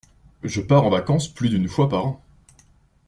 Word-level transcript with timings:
Je 0.41 0.61
pars 0.61 0.83
en 0.83 0.89
vacances 0.89 1.27
plus 1.31 1.49
d’une 1.49 1.67
fois 1.67 1.87
par 1.87 2.07
an. 2.07 2.23